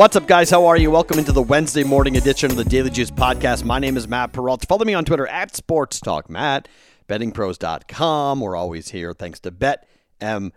What's 0.00 0.16
up, 0.16 0.26
guys? 0.26 0.48
How 0.48 0.64
are 0.64 0.78
you? 0.78 0.90
Welcome 0.90 1.18
into 1.18 1.30
the 1.30 1.42
Wednesday 1.42 1.84
morning 1.84 2.16
edition 2.16 2.50
of 2.50 2.56
the 2.56 2.64
Daily 2.64 2.88
Juice 2.88 3.10
podcast. 3.10 3.64
My 3.64 3.78
name 3.78 3.98
is 3.98 4.08
Matt 4.08 4.32
Perrault. 4.32 4.66
Follow 4.66 4.86
me 4.86 4.94
on 4.94 5.04
Twitter 5.04 5.26
at 5.26 5.54
Sports 5.54 6.00
Talk 6.00 6.30
Matt, 6.30 6.68
bettingpros.com. 7.06 8.40
We're 8.40 8.56
always 8.56 8.88
here 8.88 9.12
thanks 9.12 9.40
to 9.40 9.50
BetMGM. 9.52 10.50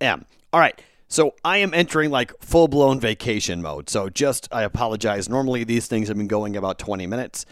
All 0.00 0.58
right. 0.58 0.82
So 1.06 1.34
I 1.44 1.58
am 1.58 1.74
entering 1.74 2.10
like 2.10 2.32
full 2.40 2.66
blown 2.66 2.98
vacation 2.98 3.60
mode. 3.60 3.90
So 3.90 4.08
just, 4.08 4.48
I 4.50 4.62
apologize. 4.62 5.28
Normally 5.28 5.62
these 5.64 5.86
things 5.86 6.08
have 6.08 6.16
been 6.16 6.26
going 6.26 6.56
about 6.56 6.78
20 6.78 7.06
minutes. 7.06 7.44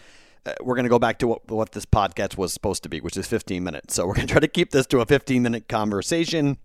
Uh, 0.43 0.53
we're 0.59 0.73
going 0.73 0.85
to 0.85 0.89
go 0.89 0.97
back 0.97 1.19
to 1.19 1.27
what, 1.27 1.51
what 1.51 1.73
this 1.73 1.85
podcast 1.85 2.35
was 2.35 2.51
supposed 2.51 2.81
to 2.81 2.89
be, 2.89 2.99
which 2.99 3.15
is 3.15 3.27
15 3.27 3.63
minutes. 3.63 3.93
So 3.93 4.07
we're 4.07 4.15
going 4.15 4.25
to 4.25 4.31
try 4.31 4.41
to 4.41 4.47
keep 4.47 4.71
this 4.71 4.87
to 4.87 5.01
a 5.01 5.05
15 5.05 5.43
minute 5.43 5.67
conversation. 5.67 6.57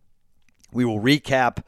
We 0.73 0.87
will 0.87 1.01
recap 1.01 1.63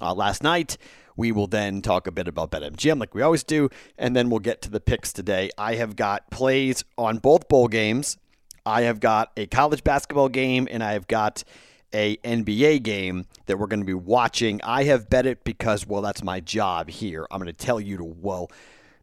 uh, 0.00 0.14
last 0.14 0.42
night. 0.42 0.78
We 1.16 1.32
will 1.32 1.46
then 1.46 1.82
talk 1.82 2.06
a 2.06 2.12
bit 2.12 2.28
about 2.28 2.50
BetMGM 2.50 2.98
like 2.98 3.14
we 3.14 3.22
always 3.22 3.44
do, 3.44 3.68
and 3.98 4.14
then 4.14 4.30
we'll 4.30 4.40
get 4.40 4.62
to 4.62 4.70
the 4.70 4.80
picks 4.80 5.12
today. 5.12 5.50
I 5.58 5.74
have 5.74 5.96
got 5.96 6.30
plays 6.30 6.84
on 6.96 7.18
both 7.18 7.48
bowl 7.48 7.68
games. 7.68 8.16
I 8.64 8.82
have 8.82 9.00
got 9.00 9.32
a 9.36 9.46
college 9.46 9.82
basketball 9.84 10.28
game, 10.28 10.68
and 10.70 10.82
I 10.82 10.92
have 10.92 11.08
got 11.08 11.44
a 11.92 12.16
NBA 12.18 12.82
game 12.82 13.26
that 13.46 13.58
we're 13.58 13.66
going 13.66 13.80
to 13.80 13.86
be 13.86 13.94
watching. 13.94 14.60
I 14.62 14.84
have 14.84 15.10
bet 15.10 15.26
it 15.26 15.44
because, 15.44 15.86
well, 15.86 16.02
that's 16.02 16.22
my 16.22 16.40
job 16.40 16.88
here. 16.88 17.26
I'm 17.30 17.40
going 17.40 17.52
to 17.52 17.52
tell 17.52 17.80
you 17.80 17.96
to, 17.96 18.04
well, 18.04 18.50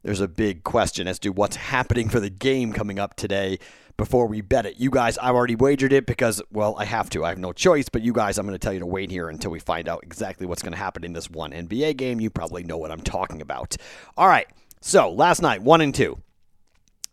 there's 0.08 0.22
a 0.22 0.28
big 0.30 0.64
question 0.64 1.06
as 1.06 1.20
to 1.20 1.32
what's 1.32 1.58
happening 1.58 2.08
for 2.08 2.22
the 2.22 2.30
game 2.30 2.72
coming 2.72 2.98
up 2.98 3.18
today 3.18 3.60
before 3.98 4.26
we 4.26 4.40
bet 4.40 4.66
it. 4.66 4.80
You 4.80 4.90
guys, 4.90 5.18
I've 5.18 5.36
already 5.36 5.58
wagered 5.58 5.92
it 5.92 6.06
because, 6.06 6.42
well, 6.50 6.78
I 6.80 6.86
have 6.86 7.10
to. 7.10 7.26
I 7.26 7.30
have 7.30 7.38
no 7.38 7.52
choice. 7.52 7.90
But 7.90 8.04
you 8.04 8.14
guys, 8.14 8.38
I'm 8.38 8.46
going 8.46 8.58
to 8.58 8.58
tell 8.58 8.72
you 8.72 8.80
to 8.80 8.86
wait 8.86 9.12
here 9.12 9.28
until 9.28 9.52
we 9.52 9.60
find 9.60 9.90
out 9.90 10.00
exactly 10.04 10.48
what's 10.48 10.62
going 10.62 10.72
to 10.72 10.78
happen 10.78 11.04
in 11.04 11.12
this 11.12 11.30
one 11.30 11.52
NBA 11.52 11.98
game. 11.98 12.22
You 12.22 12.30
probably 12.30 12.64
know 12.64 12.78
what 12.78 12.90
I'm 12.90 13.02
talking 13.02 13.42
about. 13.42 13.76
All 14.16 14.30
right. 14.30 14.48
So 14.80 15.12
last 15.12 15.42
night, 15.42 15.62
one 15.62 15.82
and 15.82 15.94
two. 15.94 16.20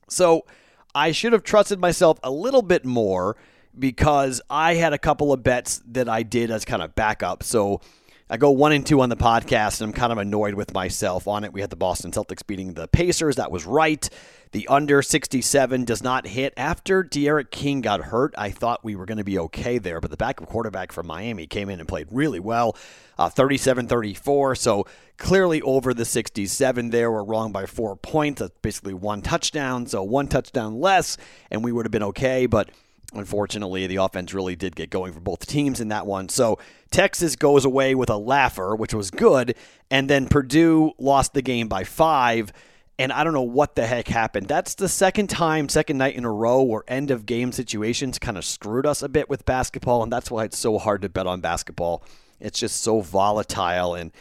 So 0.09 0.47
I 0.95 1.11
should 1.11 1.33
have 1.33 1.43
trusted 1.43 1.81
myself 1.81 2.21
a 2.23 2.31
little 2.31 2.63
bit 2.63 2.85
more 2.85 3.37
because 3.77 4.41
I 4.49 4.75
had 4.75 4.93
a 4.93 4.99
couple 4.99 5.33
of 5.33 5.43
bets 5.43 5.83
that 5.89 6.09
I 6.09 6.23
did 6.23 6.53
as 6.53 6.65
kind 6.65 6.81
of 6.81 6.95
backup. 6.95 7.43
So 7.43 7.81
I 8.31 8.39
go 8.39 8.53
one 8.53 8.73
and 8.73 8.87
two 8.87 9.03
on 9.03 9.11
the 9.11 9.17
podcast, 9.17 9.83
and 9.83 9.91
I'm 9.91 9.93
kind 9.93 10.11
of 10.11 10.17
annoyed 10.17 10.55
with 10.55 10.73
myself 10.73 11.29
on 11.29 11.45
it. 11.45 11.53
We 11.53 11.61
had 11.61 11.69
the 11.69 11.77
Boston 11.77 12.11
Celtics 12.11 12.47
beating 12.47 12.73
the 12.73 12.89
Pacers. 12.89 13.37
That 13.37 13.51
was 13.51 13.67
right. 13.67 14.09
The 14.53 14.67
under 14.69 15.03
67 15.03 15.85
does 15.85 16.03
not 16.03 16.27
hit. 16.27 16.55
After 16.57 17.03
D'Eriq 17.03 17.51
King 17.51 17.83
got 17.83 18.01
hurt, 18.01 18.35
I 18.39 18.49
thought 18.49 18.83
we 18.83 18.97
were 18.97 19.05
going 19.05 19.19
to 19.19 19.25
be 19.25 19.39
okay 19.41 19.77
there, 19.77 20.01
but 20.01 20.11
the 20.11 20.17
backup 20.17 20.49
quarterback 20.49 20.91
from 20.91 21.07
Miami 21.07 21.47
came 21.47 21.69
in 21.69 21.81
and 21.81 21.89
played 21.89 22.09
really 22.11 22.41
well, 22.41 22.79
uh, 23.19 23.29
37 23.29 23.89
34. 23.89 24.55
So 24.55 24.87
clearly 25.19 25.61
over 25.61 25.93
the 25.93 26.07
67 26.07 26.89
there. 26.91 27.13
We're 27.13 27.25
wrong 27.25 27.53
by 27.53 27.67
four 27.67 27.95
points. 27.95 28.41
That's 28.41 28.57
basically 28.63 28.95
one 28.95 29.21
touchdown. 29.21 29.87
So 29.87 30.03
one 30.03 30.29
touchdown 30.29 30.81
less, 30.81 31.19
and 31.51 31.63
we 31.63 31.73
would 31.73 31.85
have 31.85 31.93
been 31.93 32.03
okay. 32.05 32.47
But 32.47 32.71
Unfortunately, 33.13 33.87
the 33.87 33.97
offense 33.97 34.35
really 34.35 34.57
did 34.57 34.75
get 34.75 34.91
going 34.91 35.13
for 35.13 35.21
both 35.21 35.47
teams 35.47 35.81
in 35.81 35.89
that 35.89 36.07
one. 36.07 36.29
So 36.29 36.59
Texas 36.91 37.37
goes 37.37 37.65
away 37.65 37.95
with 37.95 38.11
a 38.11 38.17
laugher, 38.17 38.75
which 38.75 38.95
was 38.95 39.11
good, 39.11 39.55
and 39.91 40.11
then 40.11 40.29
Purdue 40.29 40.93
lost 40.99 41.35
the 41.35 41.43
game 41.43 41.69
by 41.69 41.85
five. 41.85 42.53
And 42.99 43.13
I 43.13 43.25
don't 43.25 43.33
know 43.33 43.43
what 43.43 43.75
the 43.75 43.87
heck 43.87 44.07
happened. 44.07 44.47
That's 44.47 44.77
the 44.77 44.89
second 44.89 45.29
time, 45.29 45.69
second 45.69 45.99
night 45.99 46.15
in 46.15 46.25
a 46.25 46.31
row 46.31 46.63
where 46.63 46.85
end 46.87 47.11
of 47.11 47.27
game 47.27 47.51
situations 47.51 48.21
kind 48.21 48.39
of 48.39 48.45
screwed 48.45 48.87
us 48.87 49.03
a 49.03 49.09
bit 49.09 49.29
with 49.29 49.45
basketball, 49.45 50.03
and 50.03 50.13
that's 50.13 50.31
why 50.31 50.45
it's 50.45 50.59
so 50.59 50.79
hard 50.79 51.03
to 51.03 51.09
bet 51.09 51.27
on 51.27 51.41
basketball. 51.41 52.05
It's 52.41 52.59
just 52.59 52.83
so 52.83 53.01
volatile, 53.01 53.95
and 53.95 54.13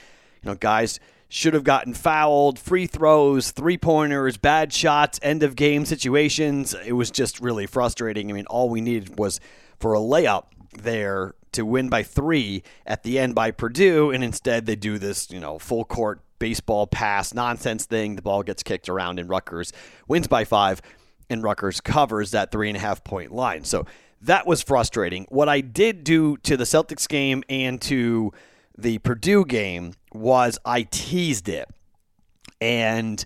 you 0.41 0.49
know, 0.49 0.55
guys 0.55 0.99
should 1.33 1.55
have 1.55 1.63
gotten 1.63 1.95
fouled, 1.95 2.59
free 2.59 2.85
throws, 2.85 3.49
three 3.49 3.75
pointers, 3.75 4.37
bad 4.37 4.71
shots, 4.71 5.19
end 5.23 5.41
of 5.41 5.55
game 5.55 5.83
situations. 5.83 6.75
It 6.85 6.93
was 6.93 7.09
just 7.09 7.39
really 7.39 7.65
frustrating. 7.65 8.29
I 8.29 8.33
mean, 8.33 8.45
all 8.45 8.69
we 8.69 8.81
needed 8.81 9.17
was 9.17 9.39
for 9.79 9.95
a 9.95 9.99
layup 9.99 10.45
there 10.77 11.33
to 11.53 11.65
win 11.65 11.89
by 11.89 12.03
three 12.03 12.61
at 12.85 13.01
the 13.01 13.17
end 13.17 13.33
by 13.33 13.49
Purdue, 13.49 14.11
and 14.11 14.23
instead 14.23 14.67
they 14.67 14.75
do 14.75 14.99
this, 14.99 15.31
you 15.31 15.39
know, 15.39 15.57
full 15.57 15.85
court 15.85 16.21
baseball 16.37 16.85
pass 16.85 17.33
nonsense 17.33 17.85
thing. 17.85 18.15
The 18.15 18.21
ball 18.21 18.43
gets 18.43 18.61
kicked 18.61 18.87
around, 18.87 19.17
and 19.17 19.27
Rutgers 19.27 19.73
wins 20.07 20.27
by 20.27 20.45
five, 20.45 20.83
and 21.31 21.41
Rutgers 21.41 21.81
covers 21.81 22.29
that 22.29 22.51
three 22.51 22.69
and 22.69 22.77
a 22.77 22.79
half 22.79 23.03
point 23.03 23.31
line. 23.31 23.63
So 23.63 23.87
that 24.21 24.45
was 24.45 24.61
frustrating. 24.61 25.25
What 25.29 25.49
I 25.49 25.61
did 25.61 26.03
do 26.03 26.37
to 26.37 26.55
the 26.55 26.65
Celtics 26.65 27.07
game 27.07 27.43
and 27.49 27.81
to 27.81 28.33
the 28.77 28.97
Purdue 28.99 29.45
game 29.45 29.93
was 30.13 30.59
I 30.65 30.83
teased 30.83 31.49
it. 31.49 31.69
And 32.61 33.23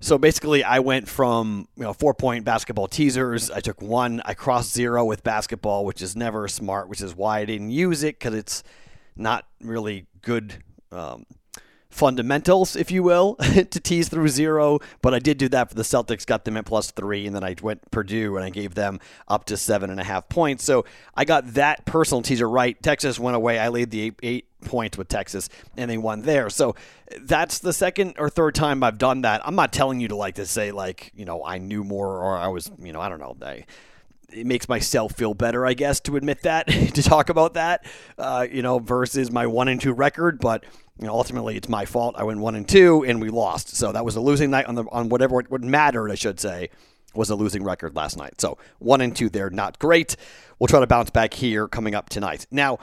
so 0.00 0.18
basically, 0.18 0.64
I 0.64 0.80
went 0.80 1.08
from 1.08 1.68
you 1.76 1.84
know 1.84 1.92
four 1.92 2.14
point 2.14 2.44
basketball 2.44 2.88
teasers. 2.88 3.50
I 3.50 3.60
took 3.60 3.80
one. 3.80 4.20
I 4.24 4.34
crossed 4.34 4.72
zero 4.72 5.04
with 5.04 5.22
basketball, 5.22 5.84
which 5.84 6.02
is 6.02 6.16
never 6.16 6.48
smart, 6.48 6.88
which 6.88 7.00
is 7.00 7.14
why 7.14 7.38
I 7.38 7.44
didn't 7.44 7.70
use 7.70 8.02
it 8.02 8.18
because 8.18 8.34
it's 8.34 8.64
not 9.14 9.46
really 9.60 10.06
good 10.22 10.64
um, 10.90 11.24
fundamentals, 11.88 12.74
if 12.74 12.90
you 12.90 13.02
will, 13.02 13.36
to 13.36 13.64
tease 13.64 14.08
through 14.08 14.28
zero. 14.28 14.80
But 15.02 15.14
I 15.14 15.20
did 15.20 15.38
do 15.38 15.48
that 15.50 15.68
for 15.68 15.76
the 15.76 15.82
Celtics, 15.82 16.26
got 16.26 16.44
them 16.44 16.56
at 16.56 16.64
plus 16.64 16.90
three, 16.90 17.26
and 17.26 17.36
then 17.36 17.44
I 17.44 17.54
went 17.62 17.88
Purdue 17.92 18.36
and 18.36 18.44
I 18.44 18.50
gave 18.50 18.74
them 18.74 18.98
up 19.28 19.44
to 19.46 19.56
seven 19.56 19.90
and 19.90 20.00
a 20.00 20.04
half 20.04 20.28
points. 20.28 20.64
So 20.64 20.84
I 21.14 21.24
got 21.24 21.54
that 21.54 21.84
personal 21.84 22.22
teaser 22.22 22.48
right. 22.48 22.80
Texas 22.82 23.20
went 23.20 23.36
away. 23.36 23.58
I 23.60 23.68
laid 23.68 23.90
the 23.90 24.00
eight, 24.00 24.14
eight 24.22 24.46
points 24.62 24.96
with 24.98 25.08
Texas, 25.08 25.48
and 25.76 25.90
they 25.90 25.98
won 25.98 26.22
there. 26.22 26.50
So 26.50 26.74
that's 27.20 27.58
the 27.58 27.72
second 27.72 28.14
or 28.18 28.28
third 28.30 28.54
time 28.54 28.82
I've 28.82 28.98
done 28.98 29.22
that. 29.22 29.40
I'm 29.46 29.54
not 29.54 29.72
telling 29.72 30.00
you 30.00 30.08
to 30.08 30.16
like 30.16 30.36
to 30.36 30.46
say 30.46 30.72
like 30.72 31.12
you 31.14 31.24
know 31.24 31.44
I 31.44 31.58
knew 31.58 31.84
more 31.84 32.08
or 32.08 32.36
I 32.36 32.48
was 32.48 32.70
you 32.80 32.92
know 32.92 33.00
I 33.00 33.08
don't 33.08 33.20
know. 33.20 33.36
I, 33.42 33.66
it 34.32 34.46
makes 34.46 34.68
myself 34.68 35.12
feel 35.12 35.34
better, 35.34 35.66
I 35.66 35.74
guess, 35.74 36.00
to 36.00 36.16
admit 36.16 36.42
that, 36.42 36.66
to 36.94 37.02
talk 37.02 37.28
about 37.28 37.54
that, 37.54 37.84
uh, 38.18 38.46
you 38.50 38.62
know, 38.62 38.78
versus 38.78 39.30
my 39.30 39.46
one 39.46 39.68
and 39.68 39.80
two 39.80 39.92
record. 39.92 40.40
But 40.40 40.64
you 40.98 41.06
know, 41.06 41.14
ultimately, 41.14 41.56
it's 41.56 41.68
my 41.68 41.84
fault. 41.84 42.14
I 42.18 42.24
went 42.24 42.40
one 42.40 42.54
and 42.54 42.68
two, 42.68 43.04
and 43.04 43.20
we 43.20 43.30
lost. 43.30 43.76
So 43.76 43.92
that 43.92 44.04
was 44.04 44.16
a 44.16 44.20
losing 44.20 44.50
night 44.50 44.66
on 44.66 44.74
the 44.74 44.84
on 44.90 45.08
whatever 45.08 45.42
what 45.48 45.62
mattered, 45.62 46.10
I 46.10 46.14
should 46.14 46.40
say, 46.40 46.70
was 47.14 47.30
a 47.30 47.34
losing 47.34 47.64
record 47.64 47.94
last 47.96 48.16
night. 48.16 48.40
So 48.40 48.58
one 48.78 49.00
and 49.00 49.14
two 49.14 49.28
there, 49.28 49.50
not 49.50 49.78
great. 49.78 50.16
We'll 50.58 50.68
try 50.68 50.80
to 50.80 50.86
bounce 50.86 51.10
back 51.10 51.34
here 51.34 51.68
coming 51.68 51.94
up 51.94 52.08
tonight. 52.08 52.46
Now, 52.50 52.78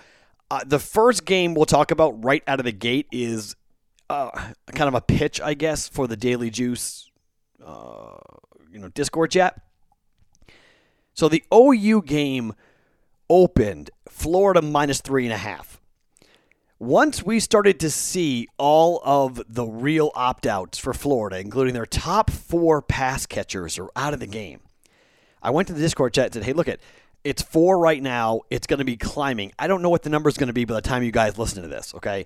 uh, 0.51 0.61
the 0.65 0.79
first 0.79 1.25
game 1.25 1.53
we'll 1.53 1.65
talk 1.65 1.91
about 1.91 2.23
right 2.23 2.43
out 2.47 2.59
of 2.59 2.65
the 2.65 2.71
gate 2.71 3.07
is 3.11 3.55
uh, 4.09 4.31
kind 4.67 4.87
of 4.87 4.95
a 4.95 5.01
pitch, 5.01 5.39
I 5.39 5.53
guess, 5.53 5.87
for 5.87 6.07
the 6.07 6.17
Daily 6.17 6.49
Juice, 6.49 7.11
uh, 7.63 8.17
you 8.71 8.79
know, 8.79 8.89
Discord 8.89 9.31
chat. 9.31 9.61
So 11.13 11.29
the 11.29 11.43
OU 11.53 12.03
game 12.03 12.53
opened 13.29 13.91
Florida 14.07 14.61
minus 14.61 15.01
three 15.01 15.25
and 15.25 15.33
a 15.33 15.38
half. 15.38 15.79
Once 16.79 17.21
we 17.21 17.41
started 17.41 17.77
to 17.81 17.89
see 17.89 18.47
all 18.57 19.01
of 19.03 19.41
the 19.49 19.65
real 19.65 20.11
opt 20.15 20.47
outs 20.47 20.77
for 20.77 20.93
Florida, 20.93 21.38
including 21.38 21.73
their 21.73 21.85
top 21.85 22.31
four 22.31 22.81
pass 22.81 23.25
catchers, 23.25 23.77
are 23.77 23.89
out 23.97 24.13
of 24.13 24.21
the 24.21 24.27
game, 24.27 24.61
I 25.43 25.51
went 25.51 25.67
to 25.67 25.73
the 25.73 25.81
Discord 25.81 26.13
chat 26.13 26.27
and 26.27 26.33
said, 26.35 26.43
hey, 26.43 26.53
look 26.53 26.69
at 26.69 26.79
it's 27.24 27.41
four 27.41 27.80
right 27.80 28.02
now. 28.02 28.41
It's 28.50 28.68
going 28.68 28.80
to 28.80 28.85
be 28.85 28.97
climbing. 28.97 29.52
I 29.59 29.68
don't 29.68 29.81
know 29.81 29.90
what 29.90 30.03
the 30.03 30.09
number 30.09 30.30
is 30.30 30.38
going 30.38 30.47
to 30.47 30.53
be 30.53 30.66
by 30.66 30.75
the 30.75 30.81
time 30.81 31.03
you 31.03 31.12
guys 31.12 31.38
listen 31.38 31.63
to 31.63 31.69
this, 31.69 31.94
okay? 31.96 32.25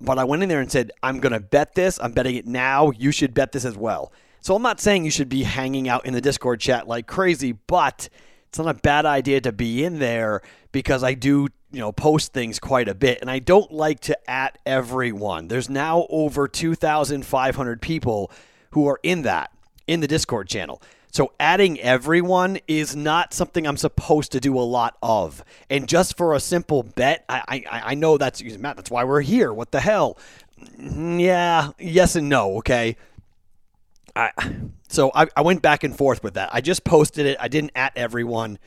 But 0.00 0.18
I 0.18 0.24
went 0.24 0.42
in 0.42 0.48
there 0.48 0.60
and 0.60 0.70
said, 0.70 0.92
I'm 1.02 1.20
going 1.20 1.32
to 1.32 1.40
bet 1.40 1.74
this. 1.74 1.98
I'm 2.00 2.12
betting 2.12 2.36
it 2.36 2.46
now. 2.46 2.90
You 2.90 3.12
should 3.12 3.32
bet 3.32 3.52
this 3.52 3.64
as 3.64 3.76
well. 3.76 4.12
So 4.42 4.54
I'm 4.54 4.62
not 4.62 4.80
saying 4.80 5.04
you 5.04 5.10
should 5.10 5.28
be 5.28 5.42
hanging 5.42 5.88
out 5.88 6.06
in 6.06 6.12
the 6.12 6.20
Discord 6.20 6.60
chat 6.60 6.86
like 6.86 7.06
crazy, 7.06 7.52
but 7.52 8.08
it's 8.48 8.58
not 8.58 8.68
a 8.68 8.78
bad 8.78 9.06
idea 9.06 9.40
to 9.40 9.52
be 9.52 9.84
in 9.84 9.98
there 9.98 10.42
because 10.70 11.02
I 11.02 11.14
do, 11.14 11.48
you 11.72 11.80
know, 11.80 11.90
post 11.90 12.32
things 12.32 12.58
quite 12.58 12.88
a 12.88 12.94
bit 12.94 13.20
and 13.20 13.30
I 13.30 13.38
don't 13.38 13.72
like 13.72 14.00
to 14.00 14.30
at 14.30 14.58
everyone. 14.64 15.48
There's 15.48 15.68
now 15.68 16.06
over 16.10 16.46
2,500 16.46 17.82
people 17.82 18.30
who 18.70 18.86
are 18.86 19.00
in 19.02 19.22
that 19.22 19.50
in 19.86 20.00
the 20.00 20.06
Discord 20.06 20.48
channel. 20.48 20.80
So 21.16 21.32
adding 21.40 21.80
everyone 21.80 22.58
is 22.68 22.94
not 22.94 23.32
something 23.32 23.66
I'm 23.66 23.78
supposed 23.78 24.32
to 24.32 24.38
do 24.38 24.58
a 24.58 24.60
lot 24.60 24.98
of. 25.02 25.42
And 25.70 25.88
just 25.88 26.14
for 26.14 26.34
a 26.34 26.40
simple 26.40 26.82
bet, 26.82 27.24
I 27.26 27.64
I, 27.70 27.82
I 27.92 27.94
know 27.94 28.18
that's 28.18 28.42
Matt. 28.58 28.76
That's 28.76 28.90
why 28.90 29.02
we're 29.04 29.22
here. 29.22 29.50
What 29.50 29.70
the 29.70 29.80
hell? 29.80 30.18
Mm, 30.78 31.18
yeah, 31.18 31.70
yes 31.78 32.16
and 32.16 32.28
no. 32.28 32.58
Okay. 32.58 32.98
I 34.14 34.30
so 34.88 35.10
I, 35.14 35.28
I 35.34 35.40
went 35.40 35.62
back 35.62 35.84
and 35.84 35.96
forth 35.96 36.22
with 36.22 36.34
that. 36.34 36.50
I 36.52 36.60
just 36.60 36.84
posted 36.84 37.24
it. 37.24 37.38
I 37.40 37.48
didn't 37.48 37.72
at 37.74 37.96
everyone, 37.96 38.58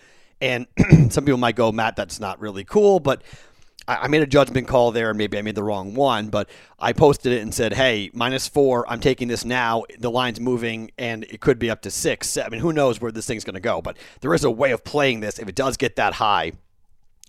and 0.42 0.66
some 1.12 1.26
people 1.26 1.38
might 1.38 1.56
go, 1.56 1.72
Matt, 1.72 1.96
that's 1.96 2.20
not 2.20 2.40
really 2.40 2.64
cool, 2.64 3.00
but 3.00 3.22
I 3.88 4.08
made 4.08 4.22
a 4.22 4.28
judgment 4.28 4.68
call 4.68 4.92
there, 4.92 5.10
and 5.10 5.18
maybe 5.18 5.38
I 5.38 5.42
made 5.42 5.56
the 5.56 5.64
wrong 5.64 5.96
one, 5.96 6.30
but 6.30 6.50
I 6.78 6.94
posted 6.94 7.34
it 7.34 7.42
and 7.42 7.54
said, 7.54 7.74
"Hey, 7.74 8.12
minus 8.14 8.48
four. 8.48 8.88
I'm 8.88 9.00
taking 9.00 9.28
this 9.28 9.44
now. 9.44 9.84
The 9.98 10.12
line's 10.12 10.40
moving, 10.40 10.92
and 10.98 11.24
it 11.24 11.40
could 11.42 11.58
be 11.58 11.72
up 11.72 11.82
to 11.84 11.92
six. 11.92 12.38
I 12.38 12.50
mean, 12.50 12.62
who 12.62 12.72
knows 12.72 13.02
where 13.02 13.12
this 13.12 13.26
thing's 13.26 13.44
going 13.44 13.56
to 13.56 13.60
go? 13.60 13.82
But 13.82 13.98
there 14.22 14.34
is 14.34 14.44
a 14.44 14.52
way 14.52 14.72
of 14.72 14.84
playing 14.84 15.22
this 15.22 15.40
if 15.40 15.48
it 15.48 15.56
does 15.56 15.78
get 15.78 15.96
that 15.96 16.14
high. 16.14 16.52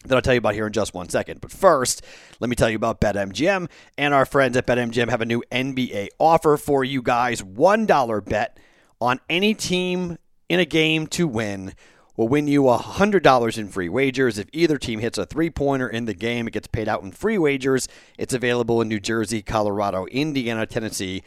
that 0.06 0.14
I'll 0.14 0.23
tell 0.23 0.35
you 0.35 0.38
about 0.38 0.55
here 0.55 0.67
in 0.67 0.73
just 0.73 0.94
one 0.94 1.08
second. 1.11 1.41
But 1.43 1.50
first, 1.52 2.02
let 2.41 2.49
me 2.49 2.56
tell 2.56 2.70
you 2.70 2.76
about 2.76 3.00
BetMGM. 3.02 3.69
And 3.99 4.14
our 4.14 4.25
friends 4.25 4.56
at 4.56 4.67
BetMGM 4.67 5.11
have 5.11 5.20
a 5.20 5.26
new 5.26 5.43
NBA 5.52 6.08
offer 6.19 6.56
for 6.56 6.85
you 6.85 7.02
guys 7.02 7.43
$1 7.43 8.25
bet 8.25 8.58
on 8.99 9.20
any 9.29 9.52
team 9.52 10.17
in 10.49 10.58
a 10.58 10.64
game 10.64 11.06
to 11.08 11.29
win 11.29 11.75
will 12.17 12.29
win 12.29 12.47
you 12.47 12.62
$100 12.62 13.59
in 13.59 13.69
free 13.69 13.89
wagers. 13.89 14.39
If 14.39 14.49
either 14.53 14.79
team 14.79 15.01
hits 15.01 15.19
a 15.19 15.27
three 15.27 15.51
pointer 15.51 15.89
in 15.89 16.05
the 16.05 16.15
game, 16.15 16.47
it 16.47 16.53
gets 16.53 16.67
paid 16.67 16.89
out 16.89 17.03
in 17.03 17.12
free 17.12 17.39
wagers. 17.39 17.89
It's 18.19 18.35
available 18.35 18.81
in 18.81 18.89
New 18.89 19.01
Jersey, 19.01 19.43
Colorado, 19.43 20.07
Indiana, 20.07 20.67
Tennessee, 20.67 21.23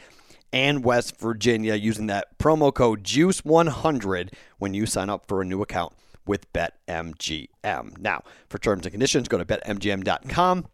and 0.52 0.84
West 0.84 1.18
Virginia 1.18 1.74
using 1.74 2.06
that 2.06 2.38
promo 2.38 2.72
code 2.72 3.02
JUICE100 3.02 4.32
when 4.58 4.72
you 4.72 4.86
sign 4.86 5.10
up 5.10 5.26
for 5.26 5.42
a 5.42 5.44
new 5.44 5.62
account 5.62 5.92
with 6.26 6.50
BetMGM. 6.52 7.98
Now, 7.98 8.22
for 8.48 8.58
terms 8.58 8.86
and 8.86 8.92
conditions, 8.92 9.28
go 9.28 9.38
to 9.38 9.44
betmgm.com. 9.44 10.66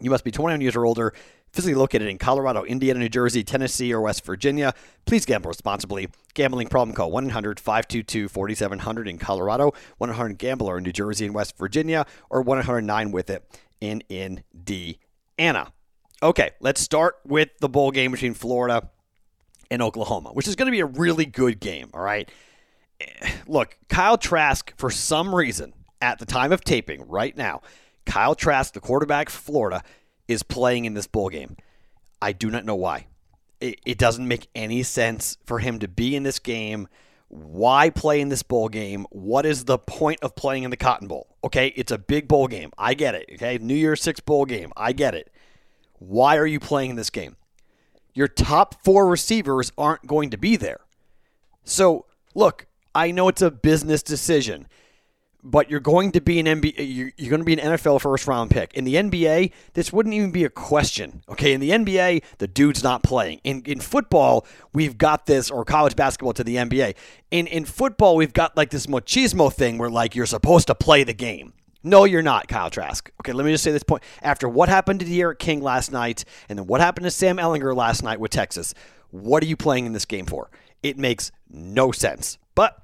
You 0.00 0.10
must 0.10 0.24
be 0.24 0.30
21 0.30 0.60
years 0.60 0.76
or 0.76 0.84
older, 0.84 1.12
physically 1.52 1.74
located 1.74 2.08
in 2.08 2.18
Colorado, 2.18 2.64
Indiana, 2.64 3.00
New 3.00 3.08
Jersey, 3.08 3.42
Tennessee, 3.42 3.92
or 3.92 4.00
West 4.00 4.24
Virginia. 4.24 4.74
Please 5.04 5.24
gamble 5.24 5.48
responsibly. 5.48 6.08
Gambling 6.34 6.68
problem 6.68 6.94
call 6.94 7.10
1 7.10 7.26
800 7.26 7.58
522 7.58 8.28
4700 8.28 9.08
in 9.08 9.18
Colorado, 9.18 9.72
1 9.98 10.10
800 10.10 10.38
Gambler 10.38 10.78
in 10.78 10.84
New 10.84 10.92
Jersey 10.92 11.26
and 11.26 11.34
West 11.34 11.56
Virginia, 11.56 12.06
or 12.28 12.42
1 12.42 12.60
800 12.60 12.82
9 12.82 13.10
with 13.10 13.30
it 13.30 13.44
in 13.80 14.02
Indiana. 14.08 15.72
Okay, 16.22 16.50
let's 16.60 16.80
start 16.80 17.16
with 17.24 17.48
the 17.60 17.68
bowl 17.68 17.90
game 17.90 18.12
between 18.12 18.34
Florida 18.34 18.90
and 19.70 19.80
Oklahoma, 19.80 20.30
which 20.30 20.46
is 20.46 20.56
going 20.56 20.66
to 20.66 20.72
be 20.72 20.80
a 20.80 20.86
really 20.86 21.24
good 21.24 21.60
game, 21.60 21.90
all 21.94 22.02
right? 22.02 22.30
Eh, 23.00 23.30
look, 23.46 23.78
Kyle 23.88 24.18
Trask, 24.18 24.72
for 24.76 24.90
some 24.90 25.34
reason, 25.34 25.72
at 26.02 26.18
the 26.18 26.26
time 26.26 26.52
of 26.52 26.62
taping 26.62 27.08
right 27.08 27.36
now, 27.36 27.62
Kyle 28.04 28.34
Trask, 28.34 28.74
the 28.74 28.80
quarterback 28.80 29.30
for 29.30 29.40
Florida, 29.40 29.82
is 30.30 30.42
playing 30.44 30.84
in 30.84 30.94
this 30.94 31.08
bowl 31.08 31.28
game. 31.28 31.56
I 32.22 32.32
do 32.32 32.50
not 32.50 32.64
know 32.64 32.76
why. 32.76 33.06
It, 33.60 33.80
it 33.84 33.98
doesn't 33.98 34.26
make 34.26 34.48
any 34.54 34.82
sense 34.84 35.36
for 35.44 35.58
him 35.58 35.80
to 35.80 35.88
be 35.88 36.14
in 36.14 36.22
this 36.22 36.38
game. 36.38 36.88
Why 37.28 37.90
play 37.90 38.20
in 38.20 38.28
this 38.28 38.42
bowl 38.42 38.68
game? 38.68 39.06
What 39.10 39.44
is 39.44 39.64
the 39.64 39.78
point 39.78 40.20
of 40.22 40.36
playing 40.36 40.62
in 40.62 40.70
the 40.70 40.76
Cotton 40.76 41.08
Bowl? 41.08 41.26
Okay, 41.42 41.68
it's 41.76 41.92
a 41.92 41.98
big 41.98 42.28
bowl 42.28 42.46
game. 42.46 42.70
I 42.78 42.94
get 42.94 43.14
it. 43.14 43.28
Okay, 43.34 43.58
New 43.58 43.74
Year's 43.74 44.02
Six 44.02 44.20
bowl 44.20 44.44
game. 44.44 44.72
I 44.76 44.92
get 44.92 45.14
it. 45.14 45.32
Why 45.98 46.36
are 46.36 46.46
you 46.46 46.60
playing 46.60 46.90
in 46.90 46.96
this 46.96 47.10
game? 47.10 47.36
Your 48.14 48.28
top 48.28 48.82
four 48.84 49.08
receivers 49.08 49.72
aren't 49.76 50.06
going 50.06 50.30
to 50.30 50.38
be 50.38 50.56
there. 50.56 50.80
So, 51.64 52.06
look, 52.34 52.66
I 52.94 53.10
know 53.10 53.28
it's 53.28 53.42
a 53.42 53.50
business 53.50 54.02
decision, 54.02 54.66
but 55.42 55.70
you're 55.70 55.80
going 55.80 56.12
to 56.12 56.20
be 56.20 56.38
an 56.38 56.46
NBA, 56.46 57.12
you're, 57.16 57.30
going 57.30 57.40
to 57.40 57.44
be 57.44 57.52
an 57.52 57.58
NFL 57.58 58.00
first 58.00 58.26
round 58.26 58.50
pick. 58.50 58.74
In 58.74 58.84
the 58.84 58.94
NBA, 58.94 59.52
this 59.74 59.92
wouldn't 59.92 60.14
even 60.14 60.30
be 60.30 60.44
a 60.44 60.50
question. 60.50 61.22
Okay, 61.28 61.52
in 61.52 61.60
the 61.60 61.70
NBA, 61.70 62.22
the 62.38 62.46
dude's 62.46 62.82
not 62.82 63.02
playing. 63.02 63.40
In 63.44 63.62
in 63.64 63.80
football, 63.80 64.46
we've 64.72 64.98
got 64.98 65.26
this, 65.26 65.50
or 65.50 65.64
college 65.64 65.96
basketball 65.96 66.32
to 66.34 66.44
the 66.44 66.56
NBA. 66.56 66.94
In 67.30 67.46
in 67.46 67.64
football, 67.64 68.16
we've 68.16 68.32
got 68.32 68.56
like 68.56 68.70
this 68.70 68.86
machismo 68.86 69.52
thing 69.52 69.78
where 69.78 69.90
like 69.90 70.14
you're 70.14 70.26
supposed 70.26 70.66
to 70.66 70.74
play 70.74 71.04
the 71.04 71.14
game. 71.14 71.52
No, 71.82 72.04
you're 72.04 72.22
not, 72.22 72.46
Kyle 72.46 72.68
Trask. 72.68 73.10
Okay, 73.22 73.32
let 73.32 73.46
me 73.46 73.52
just 73.52 73.64
say 73.64 73.72
this 73.72 73.82
point. 73.82 74.02
After 74.22 74.48
what 74.48 74.68
happened 74.68 75.00
to 75.00 75.06
D'Eriq 75.06 75.38
King 75.38 75.62
last 75.62 75.90
night, 75.90 76.24
and 76.48 76.58
then 76.58 76.66
what 76.66 76.82
happened 76.82 77.04
to 77.04 77.10
Sam 77.10 77.38
Ehlinger 77.38 77.74
last 77.74 78.02
night 78.02 78.20
with 78.20 78.30
Texas, 78.30 78.74
what 79.10 79.42
are 79.42 79.46
you 79.46 79.56
playing 79.56 79.86
in 79.86 79.94
this 79.94 80.04
game 80.04 80.26
for? 80.26 80.50
It 80.82 80.98
makes 80.98 81.32
no 81.48 81.90
sense. 81.90 82.36
But 82.54 82.82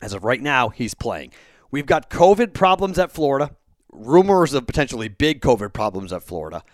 as 0.00 0.14
of 0.14 0.24
right 0.24 0.40
now, 0.40 0.70
he's 0.70 0.94
playing. 0.94 1.32
We've 1.70 1.86
got 1.86 2.10
COVID 2.10 2.52
problems 2.52 2.98
at 2.98 3.12
Florida, 3.12 3.54
rumors 3.92 4.54
of 4.54 4.66
potentially 4.66 5.08
big 5.08 5.40
COVID 5.40 5.72
problems 5.72 6.12
at 6.12 6.22
Florida. 6.22 6.64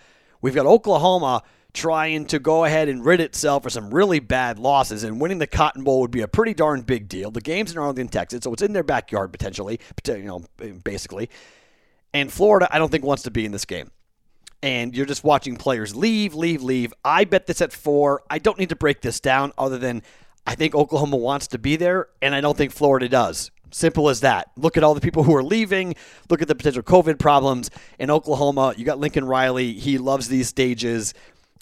We've 0.40 0.54
got 0.54 0.66
Oklahoma 0.66 1.43
trying 1.72 2.25
to 2.25 2.38
go 2.38 2.64
ahead 2.64 2.88
and 2.88 3.04
rid 3.04 3.20
itself 3.20 3.66
of 3.66 3.72
some 3.72 3.93
really 3.93 4.19
bad 4.19 4.58
losses, 4.58 5.04
and 5.04 5.20
winning 5.20 5.38
the 5.38 5.46
Cotton 5.46 5.84
Bowl 5.84 6.00
would 6.00 6.10
be 6.10 6.22
a 6.22 6.28
pretty 6.28 6.54
darn 6.54 6.81
big 6.81 7.08
deal. 7.08 7.31
The 7.31 7.43
game's 7.43 7.70
in 7.70 7.78
Arlington, 7.78 8.08
Texas, 8.08 8.40
so 8.43 8.52
it's 8.52 8.62
in 8.62 8.72
their 8.72 8.82
backyard 8.82 9.31
potentially, 9.32 9.78
you 10.06 10.22
know, 10.22 10.44
basically. 10.82 11.28
And 12.14 12.32
Florida, 12.32 12.66
I 12.70 12.78
don't 12.78 12.90
think 12.90 13.04
wants 13.04 13.25
to 13.25 13.31
be 13.31 13.44
in 13.44 13.52
this 13.52 13.66
game. 13.66 13.90
And 14.62 14.96
you're 14.96 15.06
just 15.06 15.22
watching 15.22 15.56
players 15.56 15.94
leave, 15.94 16.34
leave, 16.34 16.62
leave. 16.62 16.94
I 17.04 17.25
bet 17.25 17.46
this 17.46 17.60
at 17.60 17.75
four. 17.75 18.22
I 18.31 18.38
don't 18.38 18.58
need 18.58 18.70
to 18.70 18.76
break 18.76 19.02
this 19.02 19.20
down 19.20 19.52
other 19.58 19.76
than 19.76 20.02
I 20.46 20.54
think 20.54 20.75
Oklahoma 20.75 21.19
wants 21.19 21.49
to 21.49 21.58
be 21.58 21.76
there, 21.76 22.08
and 22.22 22.34
I 22.34 22.40
don't 22.40 22.56
think 22.56 22.72
Florida 22.72 23.08
does. 23.08 23.50
Simple 23.76 24.08
as 24.08 24.20
that. 24.20 24.50
Look 24.56 24.78
at 24.78 24.84
all 24.84 24.94
the 24.94 25.02
people 25.02 25.23
who 25.23 25.37
are 25.37 25.43
leaving. 25.43 25.96
Look 26.31 26.40
at 26.40 26.49
the 26.49 26.55
potential 26.55 26.82
COVID 26.82 27.19
problems 27.19 27.69
in 27.99 28.11
Oklahoma. 28.11 28.73
You 28.75 28.87
got 28.87 28.99
Lincoln 28.99 29.26
Riley. 29.26 29.75
He 29.75 29.99
loves 29.99 30.28
these 30.28 30.49
stages. 30.49 31.12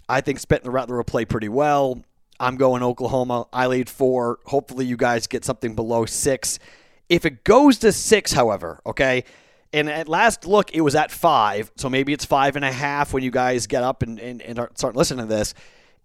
I 0.09 0.21
think 0.21 0.39
Spencer 0.39 0.71
Rattler 0.71 0.99
will 0.99 1.03
play 1.03 1.25
pretty 1.25 1.49
well. 1.49 2.01
I'm 2.39 2.55
going 2.55 2.85
Oklahoma. 2.85 3.49
I 3.53 3.67
lead 3.67 3.91
four. 3.91 4.39
Hopefully, 4.45 4.87
you 4.87 4.97
guys 4.97 5.27
get 5.27 5.45
something 5.45 5.75
below 5.75 6.07
six. 6.07 6.61
If 7.09 7.25
it 7.25 7.43
goes 7.43 7.79
to 7.79 7.91
six, 7.91 8.33
however, 8.33 8.81
okay, 8.87 9.25
and 9.73 9.91
at 9.91 10.09
last 10.09 10.47
look, 10.47 10.73
it 10.73 10.83
was 10.83 10.95
at 10.95 11.11
five, 11.11 11.73
so 11.75 11.91
maybe 11.91 12.13
it's 12.13 12.25
five 12.25 12.55
and 12.55 12.65
a 12.65 12.71
half 12.71 13.13
when 13.13 13.25
you 13.25 13.33
guys 13.33 13.67
get 13.67 13.83
up 13.83 14.05
and, 14.05 14.21
and, 14.21 14.41
and 14.41 14.69
start 14.77 14.95
listening 14.95 15.27
to 15.27 15.35
this. 15.35 15.53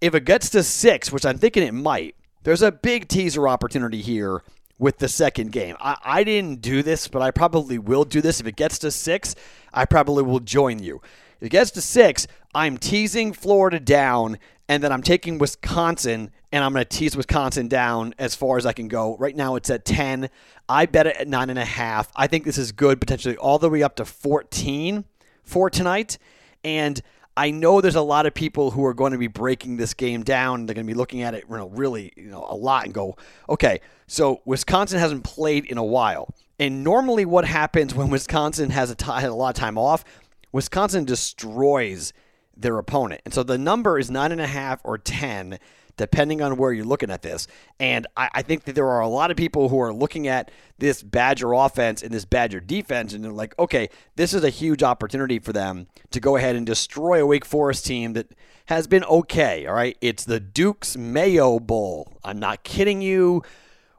If 0.01 0.15
it 0.15 0.25
gets 0.25 0.49
to 0.49 0.63
six, 0.63 1.11
which 1.11 1.23
I'm 1.23 1.37
thinking 1.37 1.61
it 1.61 1.75
might, 1.75 2.15
there's 2.41 2.63
a 2.63 2.71
big 2.71 3.07
teaser 3.07 3.47
opportunity 3.47 4.01
here 4.01 4.41
with 4.79 4.97
the 4.97 5.09
second 5.09 5.51
game. 5.51 5.75
I, 5.79 5.97
I 6.03 6.23
didn't 6.23 6.61
do 6.61 6.81
this, 6.81 7.07
but 7.07 7.21
I 7.21 7.29
probably 7.29 7.77
will 7.77 8.05
do 8.05 8.21
this. 8.21 8.39
If 8.39 8.47
it 8.47 8.55
gets 8.55 8.79
to 8.79 8.89
six, 8.89 9.35
I 9.73 9.85
probably 9.85 10.23
will 10.23 10.39
join 10.39 10.79
you. 10.79 11.01
If 11.39 11.47
it 11.47 11.49
gets 11.49 11.71
to 11.71 11.81
six, 11.81 12.25
I'm 12.55 12.77
teasing 12.77 13.33
Florida 13.33 13.79
down, 13.79 14.39
and 14.67 14.81
then 14.81 14.91
I'm 14.91 15.03
taking 15.03 15.37
Wisconsin, 15.37 16.31
and 16.51 16.63
I'm 16.63 16.73
going 16.73 16.83
to 16.83 16.97
tease 16.97 17.15
Wisconsin 17.15 17.67
down 17.67 18.15
as 18.17 18.35
far 18.35 18.57
as 18.57 18.65
I 18.65 18.73
can 18.73 18.87
go. 18.87 19.15
Right 19.17 19.35
now, 19.35 19.55
it's 19.55 19.69
at 19.69 19.85
10. 19.85 20.29
I 20.67 20.85
bet 20.85 21.07
it 21.07 21.17
at 21.17 21.27
9.5. 21.27 22.07
I 22.15 22.27
think 22.27 22.45
this 22.45 22.57
is 22.57 22.71
good, 22.71 22.99
potentially 22.99 23.37
all 23.37 23.59
the 23.59 23.69
way 23.69 23.83
up 23.83 23.95
to 23.97 24.05
14 24.05 25.05
for 25.43 25.69
tonight. 25.69 26.17
And 26.63 27.01
I 27.39 27.51
know 27.51 27.79
there's 27.79 27.95
a 27.95 28.01
lot 28.01 28.25
of 28.25 28.33
people 28.33 28.71
who 28.71 28.85
are 28.85 28.93
going 28.93 29.13
to 29.13 29.17
be 29.17 29.27
breaking 29.27 29.77
this 29.77 29.93
game 29.93 30.23
down. 30.23 30.65
They're 30.65 30.75
going 30.75 30.85
to 30.85 30.93
be 30.93 30.97
looking 30.97 31.21
at 31.21 31.33
it 31.33 31.45
you 31.49 31.55
know, 31.55 31.69
really 31.69 32.11
you 32.17 32.29
know, 32.29 32.45
a 32.49 32.53
lot 32.53 32.83
and 32.83 32.93
go, 32.93 33.15
okay, 33.47 33.79
so 34.07 34.41
Wisconsin 34.43 34.99
hasn't 34.99 35.23
played 35.23 35.65
in 35.65 35.77
a 35.77 35.83
while. 35.83 36.35
And 36.59 36.83
normally, 36.83 37.23
what 37.23 37.45
happens 37.45 37.95
when 37.95 38.09
Wisconsin 38.11 38.71
has 38.71 38.91
a, 38.91 38.95
t- 38.95 39.05
has 39.05 39.23
a 39.23 39.33
lot 39.33 39.55
of 39.55 39.55
time 39.55 39.77
off, 39.77 40.03
Wisconsin 40.51 41.05
destroys 41.05 42.11
their 42.57 42.77
opponent. 42.77 43.21
And 43.23 43.33
so 43.33 43.43
the 43.43 43.57
number 43.57 43.97
is 43.97 44.11
nine 44.11 44.33
and 44.33 44.41
a 44.41 44.47
half 44.47 44.81
or 44.83 44.97
10 44.97 45.59
depending 45.99 46.41
on 46.41 46.55
where 46.55 46.71
you're 46.71 46.85
looking 46.85 47.11
at 47.11 47.21
this. 47.21 47.45
And 47.77 48.07
I, 48.15 48.29
I, 48.35 48.41
think 48.41 48.63
that 48.63 48.73
there 48.73 48.87
are 48.87 49.01
a 49.01 49.07
lot 49.07 49.31
of 49.31 49.37
people 49.37 49.67
who 49.67 49.81
are 49.81 49.91
looking 49.91 50.29
at 50.29 50.49
this 50.77 51.03
Badger 51.03 51.51
offense 51.51 52.01
and 52.01 52.13
this 52.13 52.23
Badger 52.23 52.61
defense, 52.61 53.13
and 53.13 53.21
they're 53.21 53.33
like, 53.33 53.53
okay, 53.59 53.89
this 54.15 54.33
is 54.33 54.45
a 54.45 54.49
huge 54.49 54.81
opportunity 54.81 55.39
for 55.39 55.51
them 55.51 55.87
to 56.11 56.21
go 56.21 56.37
ahead 56.37 56.55
and 56.55 56.65
destroy 56.65 57.21
a 57.21 57.25
Wake 57.25 57.43
Forest 57.43 57.85
team 57.85 58.13
that 58.13 58.31
has 58.67 58.87
been 58.87 59.03
okay. 59.03 59.65
All 59.65 59.73
right. 59.73 59.97
It's 59.99 60.23
the 60.23 60.39
Duke's 60.39 60.95
Mayo 60.95 61.59
Bowl. 61.59 62.17
I'm 62.23 62.39
not 62.39 62.63
kidding 62.63 63.01
you. 63.01 63.43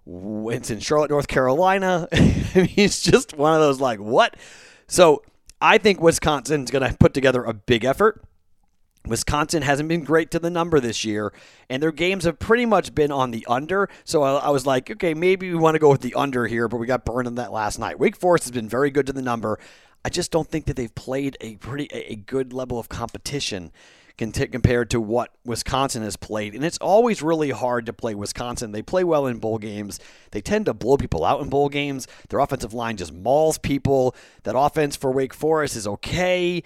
It's 0.06 0.70
in 0.70 0.80
Charlotte, 0.80 1.10
North 1.10 1.28
Carolina. 1.28 2.08
it's 2.12 3.02
just 3.02 3.36
one 3.36 3.52
of 3.52 3.60
those 3.60 3.78
like, 3.78 4.00
what? 4.00 4.36
So 4.86 5.22
I 5.60 5.76
think 5.76 6.00
Wisconsin's 6.00 6.70
going 6.70 6.90
to 6.90 6.96
put 6.96 7.12
together 7.12 7.44
a 7.44 7.52
big 7.52 7.84
effort. 7.84 8.24
Wisconsin 9.06 9.62
hasn't 9.62 9.88
been 9.88 10.04
great 10.04 10.30
to 10.30 10.38
the 10.38 10.50
number 10.50 10.78
this 10.78 11.04
year, 11.04 11.32
and 11.68 11.82
their 11.82 11.92
games 11.92 12.24
have 12.24 12.38
pretty 12.38 12.66
much 12.66 12.94
been 12.94 13.10
on 13.10 13.30
the 13.30 13.44
under. 13.48 13.88
So 14.04 14.22
I, 14.22 14.34
I 14.38 14.50
was 14.50 14.66
like, 14.66 14.90
okay, 14.90 15.14
maybe 15.14 15.50
we 15.50 15.56
want 15.56 15.74
to 15.74 15.78
go 15.78 15.90
with 15.90 16.02
the 16.02 16.14
under 16.14 16.46
here, 16.46 16.68
but 16.68 16.76
we 16.76 16.86
got 16.86 17.04
burned 17.04 17.26
on 17.26 17.36
that 17.36 17.52
last 17.52 17.78
night. 17.78 17.98
Wake 17.98 18.16
Forest 18.16 18.44
has 18.44 18.50
been 18.50 18.68
very 18.68 18.90
good 18.90 19.06
to 19.06 19.12
the 19.12 19.22
number. 19.22 19.58
I 20.04 20.08
just 20.08 20.30
don't 20.30 20.48
think 20.48 20.66
that 20.66 20.76
they've 20.76 20.94
played 20.94 21.36
a 21.40 21.56
pretty 21.56 21.86
a 21.92 22.16
good 22.16 22.52
level 22.52 22.78
of 22.78 22.88
competition 22.88 23.72
compared 24.16 24.90
to 24.90 25.00
what 25.00 25.30
Wisconsin 25.46 26.02
has 26.02 26.16
played. 26.16 26.54
And 26.54 26.62
it's 26.62 26.76
always 26.78 27.22
really 27.22 27.50
hard 27.50 27.86
to 27.86 27.92
play 27.94 28.14
Wisconsin. 28.14 28.72
They 28.72 28.82
play 28.82 29.02
well 29.02 29.26
in 29.26 29.38
bowl 29.38 29.56
games. 29.56 29.98
They 30.32 30.42
tend 30.42 30.66
to 30.66 30.74
blow 30.74 30.98
people 30.98 31.24
out 31.24 31.40
in 31.40 31.48
bowl 31.48 31.70
games. 31.70 32.06
Their 32.28 32.40
offensive 32.40 32.74
line 32.74 32.98
just 32.98 33.14
mauls 33.14 33.56
people. 33.56 34.14
That 34.42 34.58
offense 34.58 34.94
for 34.94 35.10
Wake 35.10 35.32
Forest 35.32 35.74
is 35.74 35.86
okay. 35.86 36.62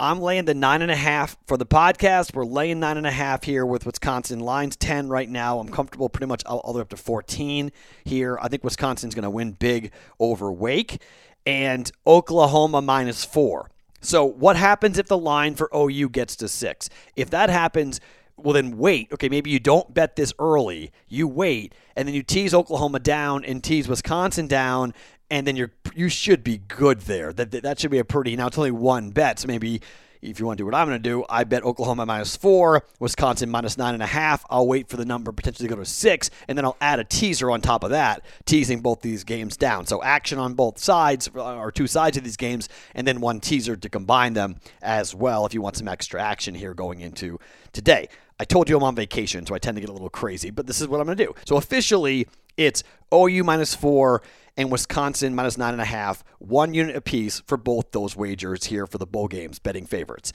I'm 0.00 0.20
laying 0.20 0.44
the 0.44 0.54
nine 0.54 0.80
and 0.82 0.92
a 0.92 0.96
half 0.96 1.36
for 1.48 1.56
the 1.56 1.66
podcast. 1.66 2.32
We're 2.32 2.44
laying 2.44 2.78
nine 2.78 2.98
and 2.98 3.06
a 3.06 3.10
half 3.10 3.42
here 3.42 3.66
with 3.66 3.84
Wisconsin. 3.84 4.38
Lines 4.38 4.76
10 4.76 5.08
right 5.08 5.28
now. 5.28 5.58
I'm 5.58 5.70
comfortable 5.70 6.08
pretty 6.08 6.26
much 6.26 6.44
all, 6.44 6.58
all 6.58 6.72
the 6.72 6.78
way 6.78 6.82
up 6.82 6.90
to 6.90 6.96
14 6.96 7.72
here. 8.04 8.38
I 8.40 8.46
think 8.46 8.62
Wisconsin's 8.62 9.16
going 9.16 9.24
to 9.24 9.30
win 9.30 9.52
big 9.52 9.90
over 10.20 10.52
Wake. 10.52 11.02
And 11.44 11.90
Oklahoma 12.06 12.80
minus 12.80 13.24
four. 13.24 13.72
So, 14.00 14.24
what 14.24 14.54
happens 14.54 14.98
if 14.98 15.06
the 15.06 15.18
line 15.18 15.56
for 15.56 15.68
OU 15.74 16.10
gets 16.10 16.36
to 16.36 16.48
six? 16.48 16.88
If 17.16 17.30
that 17.30 17.50
happens, 17.50 18.00
well, 18.36 18.54
then 18.54 18.78
wait. 18.78 19.12
Okay, 19.12 19.28
maybe 19.28 19.50
you 19.50 19.58
don't 19.58 19.92
bet 19.92 20.14
this 20.14 20.32
early. 20.38 20.92
You 21.08 21.26
wait, 21.26 21.74
and 21.96 22.06
then 22.06 22.14
you 22.14 22.22
tease 22.22 22.54
Oklahoma 22.54 23.00
down 23.00 23.44
and 23.44 23.64
tease 23.64 23.88
Wisconsin 23.88 24.46
down, 24.46 24.94
and 25.28 25.44
then 25.44 25.56
you're 25.56 25.72
you 25.98 26.08
should 26.08 26.44
be 26.44 26.58
good 26.58 27.00
there. 27.02 27.32
That 27.32 27.50
that 27.50 27.80
should 27.80 27.90
be 27.90 27.98
a 27.98 28.04
pretty. 28.04 28.36
Now 28.36 28.46
it's 28.46 28.58
only 28.58 28.70
one 28.70 29.10
bet, 29.10 29.40
so 29.40 29.48
maybe 29.48 29.80
if 30.22 30.40
you 30.40 30.46
want 30.46 30.58
to 30.58 30.62
do 30.62 30.66
what 30.66 30.74
I'm 30.74 30.88
going 30.88 31.00
to 31.00 31.08
do, 31.08 31.24
I 31.28 31.44
bet 31.44 31.64
Oklahoma 31.64 32.04
minus 32.06 32.36
four, 32.36 32.84
Wisconsin 32.98 33.50
minus 33.50 33.78
nine 33.78 33.94
and 33.94 34.02
a 34.02 34.06
half. 34.06 34.44
I'll 34.50 34.66
wait 34.66 34.88
for 34.88 34.96
the 34.96 35.04
number 35.04 35.32
potentially 35.32 35.68
to 35.68 35.74
go 35.74 35.80
to 35.80 35.86
six, 35.86 36.30
and 36.46 36.56
then 36.56 36.64
I'll 36.64 36.76
add 36.80 36.98
a 36.98 37.04
teaser 37.04 37.50
on 37.50 37.60
top 37.60 37.84
of 37.84 37.90
that, 37.90 38.24
teasing 38.44 38.80
both 38.80 39.00
these 39.00 39.24
games 39.24 39.56
down. 39.56 39.86
So 39.86 40.02
action 40.02 40.38
on 40.38 40.54
both 40.54 40.78
sides, 40.78 41.30
uh, 41.34 41.56
or 41.56 41.70
two 41.70 41.86
sides 41.86 42.16
of 42.16 42.24
these 42.24 42.36
games, 42.36 42.68
and 42.94 43.06
then 43.06 43.20
one 43.20 43.40
teaser 43.40 43.76
to 43.76 43.88
combine 43.88 44.34
them 44.34 44.56
as 44.82 45.14
well 45.14 45.46
if 45.46 45.54
you 45.54 45.62
want 45.62 45.76
some 45.76 45.88
extra 45.88 46.22
action 46.22 46.54
here 46.54 46.74
going 46.74 47.00
into 47.00 47.38
today. 47.72 48.08
I 48.40 48.44
told 48.44 48.68
you 48.68 48.76
I'm 48.76 48.84
on 48.84 48.94
vacation, 48.94 49.46
so 49.46 49.54
I 49.54 49.58
tend 49.58 49.76
to 49.76 49.80
get 49.80 49.90
a 49.90 49.92
little 49.92 50.10
crazy, 50.10 50.50
but 50.50 50.66
this 50.66 50.80
is 50.80 50.88
what 50.88 51.00
I'm 51.00 51.06
going 51.06 51.18
to 51.18 51.24
do. 51.26 51.34
So 51.46 51.56
officially, 51.56 52.28
it's 52.56 52.82
OU 53.12 53.44
minus 53.44 53.74
four 53.74 54.22
and 54.58 54.72
Wisconsin 54.72 55.36
minus 55.36 55.56
nine 55.56 55.72
and 55.72 55.80
a 55.80 55.86
half, 55.86 56.24
one 56.40 56.74
unit 56.74 56.96
apiece 56.96 57.40
for 57.46 57.56
both 57.56 57.92
those 57.92 58.16
wagers 58.16 58.64
here 58.64 58.86
for 58.86 58.98
the 58.98 59.06
bowl 59.06 59.28
games, 59.28 59.60
betting 59.60 59.86
favorites. 59.86 60.32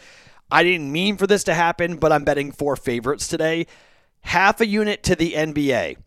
I 0.50 0.64
didn't 0.64 0.92
mean 0.92 1.18
for 1.18 1.28
this 1.28 1.44
to 1.44 1.54
happen, 1.54 1.98
but 1.98 2.14
I'm 2.14 2.24
betting 2.24 2.54
four 2.54 2.78
favorites 2.78 3.28
today. 3.28 3.68
Half 4.22 4.62
a 4.62 4.66
unit 4.66 5.04
to 5.04 5.16
the 5.16 5.34
NBA. 5.34 5.98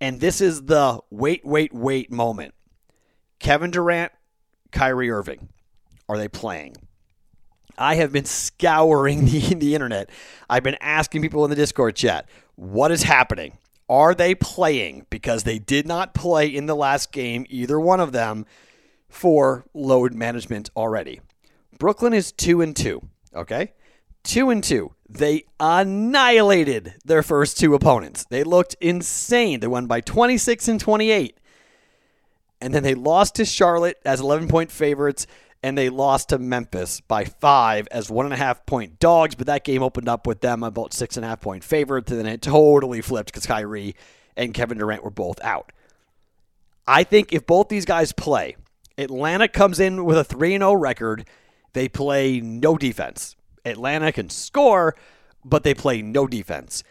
And 0.00 0.20
this 0.20 0.40
is 0.40 0.62
the 0.66 1.00
wait, 1.10 1.44
wait, 1.44 1.74
wait 1.74 2.12
moment. 2.12 2.54
Kevin 3.40 3.72
Durant, 3.72 4.12
Kyrie 4.70 5.10
Irving. 5.10 5.48
Are 6.08 6.18
they 6.18 6.28
playing? 6.28 6.76
I 7.76 7.96
have 7.96 8.12
been 8.12 8.26
scouring 8.26 9.24
the, 9.24 9.54
the 9.54 9.74
internet. 9.74 10.10
I've 10.48 10.62
been 10.62 10.78
asking 10.80 11.22
people 11.22 11.42
in 11.44 11.50
the 11.50 11.56
Discord 11.56 11.96
chat, 11.96 12.28
what 12.54 12.92
is 12.92 13.02
happening? 13.02 13.58
Are 13.88 14.14
they 14.14 14.34
playing 14.34 15.06
because 15.10 15.44
they 15.44 15.58
did 15.58 15.86
not 15.86 16.14
play 16.14 16.48
in 16.48 16.66
the 16.66 16.74
last 16.74 17.12
game, 17.12 17.46
either 17.48 17.78
one 17.78 18.00
of 18.00 18.12
them, 18.12 18.46
for 19.08 19.64
load 19.74 20.12
management 20.12 20.70
already? 20.76 21.20
Brooklyn 21.78 22.12
is 22.12 22.32
2 22.32 22.62
and 22.62 22.74
2, 22.74 23.00
okay? 23.34 23.72
2 24.24 24.50
and 24.50 24.64
2. 24.64 24.92
They 25.08 25.44
annihilated 25.60 26.94
their 27.04 27.22
first 27.22 27.58
two 27.58 27.74
opponents. 27.74 28.24
They 28.28 28.42
looked 28.42 28.74
insane. 28.80 29.60
They 29.60 29.68
won 29.68 29.86
by 29.86 30.00
26 30.00 30.66
and 30.66 30.80
28. 30.80 31.38
And 32.60 32.74
then 32.74 32.82
they 32.82 32.94
lost 32.94 33.36
to 33.36 33.44
Charlotte 33.44 33.98
as 34.04 34.20
11 34.20 34.48
point 34.48 34.72
favorites 34.72 35.26
and 35.66 35.76
they 35.76 35.88
lost 35.88 36.28
to 36.28 36.38
Memphis 36.38 37.00
by 37.00 37.24
five 37.24 37.88
as 37.90 38.08
one 38.08 38.24
and 38.24 38.32
a 38.32 38.36
half 38.36 38.64
point 38.66 39.00
dogs. 39.00 39.34
But 39.34 39.48
that 39.48 39.64
game 39.64 39.82
opened 39.82 40.08
up 40.08 40.24
with 40.24 40.40
them 40.40 40.62
about 40.62 40.92
six 40.92 41.16
and 41.16 41.26
a 41.26 41.28
half 41.28 41.40
point 41.40 41.64
favorites, 41.64 42.08
and 42.12 42.20
then 42.20 42.26
it 42.26 42.40
totally 42.40 43.00
flipped 43.00 43.32
because 43.32 43.46
Kyrie 43.46 43.96
and 44.36 44.54
Kevin 44.54 44.78
Durant 44.78 45.02
were 45.02 45.10
both 45.10 45.42
out. 45.42 45.72
I 46.86 47.02
think 47.02 47.32
if 47.32 47.46
both 47.46 47.68
these 47.68 47.84
guys 47.84 48.12
play, 48.12 48.54
Atlanta 48.96 49.48
comes 49.48 49.80
in 49.80 50.04
with 50.04 50.16
a 50.16 50.22
3 50.22 50.50
0 50.50 50.72
record. 50.74 51.26
They 51.72 51.88
play 51.88 52.40
no 52.40 52.78
defense. 52.78 53.34
Atlanta 53.64 54.12
can 54.12 54.30
score, 54.30 54.94
but 55.44 55.64
they 55.64 55.74
play 55.74 56.00
no 56.00 56.28
defense. 56.28 56.84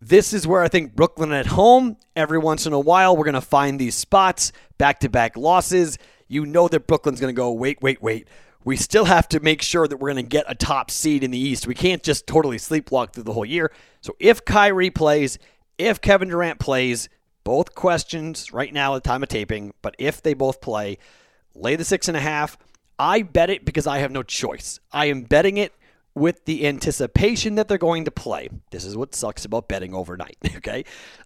This 0.00 0.32
is 0.32 0.46
where 0.46 0.62
I 0.62 0.68
think 0.68 0.94
Brooklyn 0.94 1.32
at 1.32 1.46
home, 1.46 1.96
every 2.14 2.38
once 2.38 2.66
in 2.66 2.72
a 2.72 2.78
while, 2.78 3.16
we're 3.16 3.24
going 3.24 3.34
to 3.34 3.40
find 3.40 3.80
these 3.80 3.96
spots, 3.96 4.52
back 4.78 5.00
to 5.00 5.08
back 5.08 5.36
losses 5.36 5.98
you 6.32 6.46
know 6.46 6.66
that 6.68 6.86
Brooklyn's 6.86 7.20
going 7.20 7.34
to 7.34 7.36
go, 7.36 7.52
wait, 7.52 7.82
wait, 7.82 8.02
wait. 8.02 8.26
We 8.64 8.76
still 8.76 9.04
have 9.06 9.28
to 9.28 9.40
make 9.40 9.60
sure 9.60 9.86
that 9.88 9.96
we're 9.96 10.12
going 10.12 10.24
to 10.24 10.28
get 10.28 10.44
a 10.48 10.54
top 10.54 10.90
seed 10.90 11.24
in 11.24 11.30
the 11.30 11.38
East. 11.38 11.66
We 11.66 11.74
can't 11.74 12.02
just 12.02 12.26
totally 12.26 12.58
sleepwalk 12.58 13.12
through 13.12 13.24
the 13.24 13.32
whole 13.32 13.44
year. 13.44 13.72
So 14.00 14.16
if 14.20 14.44
Kyrie 14.44 14.90
plays, 14.90 15.38
if 15.78 16.00
Kevin 16.00 16.28
Durant 16.28 16.60
plays, 16.60 17.08
both 17.44 17.74
questions 17.74 18.52
right 18.52 18.72
now 18.72 18.94
at 18.94 19.02
the 19.02 19.08
time 19.08 19.22
of 19.22 19.28
taping, 19.28 19.74
but 19.82 19.96
if 19.98 20.22
they 20.22 20.32
both 20.32 20.60
play, 20.60 20.98
lay 21.54 21.76
the 21.76 21.84
six 21.84 22.08
and 22.08 22.16
a 22.16 22.20
half. 22.20 22.56
I 22.98 23.22
bet 23.22 23.50
it 23.50 23.64
because 23.64 23.86
I 23.86 23.98
have 23.98 24.12
no 24.12 24.22
choice. 24.22 24.78
I 24.92 25.06
am 25.06 25.22
betting 25.22 25.56
it 25.56 25.72
with 26.14 26.44
the 26.44 26.66
anticipation 26.66 27.56
that 27.56 27.68
they're 27.68 27.78
going 27.78 28.04
to 28.04 28.10
play. 28.10 28.48
This 28.70 28.84
is 28.84 28.96
what 28.96 29.14
sucks 29.14 29.44
about 29.44 29.68
betting 29.68 29.94
overnight, 29.94 30.36
okay? 30.56 30.84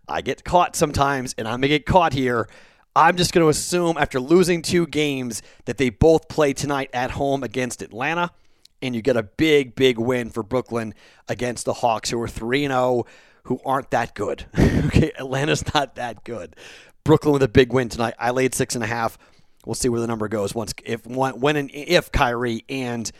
I 0.08 0.22
get 0.22 0.42
caught 0.42 0.74
sometimes, 0.74 1.34
and 1.36 1.46
I'm 1.46 1.54
going 1.54 1.62
to 1.62 1.68
get 1.68 1.86
caught 1.86 2.12
here 2.12 2.48
I'm 2.96 3.16
just 3.16 3.34
going 3.34 3.44
to 3.44 3.50
assume 3.50 3.98
after 3.98 4.18
losing 4.18 4.62
two 4.62 4.86
games 4.86 5.42
that 5.66 5.76
they 5.76 5.90
both 5.90 6.28
play 6.28 6.54
tonight 6.54 6.88
at 6.94 7.10
home 7.10 7.42
against 7.42 7.82
Atlanta, 7.82 8.30
and 8.80 8.94
you 8.94 9.02
get 9.02 9.18
a 9.18 9.22
big, 9.22 9.74
big 9.74 9.98
win 9.98 10.30
for 10.30 10.42
Brooklyn 10.42 10.94
against 11.28 11.66
the 11.66 11.74
Hawks, 11.74 12.08
who 12.08 12.18
are 12.22 12.26
3 12.26 12.66
0, 12.66 13.04
who 13.44 13.60
aren't 13.66 13.90
that 13.90 14.14
good. 14.14 14.46
okay, 14.58 15.12
Atlanta's 15.18 15.62
not 15.74 15.96
that 15.96 16.24
good. 16.24 16.56
Brooklyn 17.04 17.34
with 17.34 17.42
a 17.42 17.48
big 17.48 17.70
win 17.70 17.90
tonight. 17.90 18.14
I 18.18 18.30
laid 18.30 18.54
six 18.54 18.74
and 18.74 18.82
a 18.82 18.86
half. 18.86 19.18
We'll 19.66 19.74
see 19.74 19.90
where 19.90 20.00
the 20.00 20.06
number 20.06 20.26
goes 20.28 20.54
once, 20.54 20.72
if 20.82 21.06
when 21.06 21.56
and 21.56 21.70
if 21.74 22.10
Kyrie 22.10 22.64
and 22.66 23.12